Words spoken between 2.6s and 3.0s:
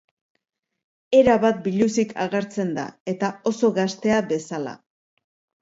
da